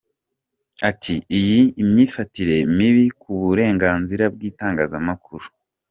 [0.89, 5.45] Ati:«Iyi ni imyifatire mibi ku burenganzira bw’itangazamakuru.